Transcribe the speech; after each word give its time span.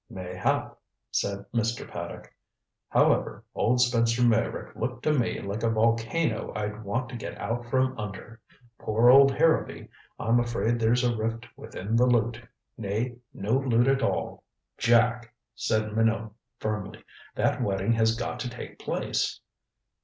"Mayhap," 0.09 0.79
said 1.11 1.45
Mr. 1.53 1.87
Paddock. 1.87 2.33
"However, 2.89 3.45
old 3.53 3.81
Spencer 3.81 4.23
Meyrick 4.23 4.75
looked 4.75 5.03
to 5.03 5.13
me 5.13 5.39
like 5.41 5.61
a 5.61 5.69
volcano 5.69 6.51
I'd 6.55 6.83
want 6.83 7.07
to 7.09 7.15
get 7.15 7.37
out 7.37 7.67
from 7.69 7.95
under. 7.99 8.41
Poor 8.79 9.11
old 9.11 9.29
Harrowby! 9.31 9.89
I'm 10.19 10.39
afraid 10.39 10.79
there's 10.79 11.03
a 11.03 11.15
rift 11.15 11.45
within 11.55 11.95
the 11.95 12.07
loot 12.07 12.41
nay, 12.79 13.17
no 13.31 13.59
loot 13.59 13.87
at 13.87 14.01
all." 14.01 14.43
"Jack," 14.75 15.35
said 15.53 15.95
Minot 15.95 16.31
firmly, 16.57 17.03
"that 17.35 17.61
wedding 17.61 17.91
has 17.91 18.15
got 18.15 18.39
to 18.39 18.49
take 18.49 18.79
place." 18.79 19.39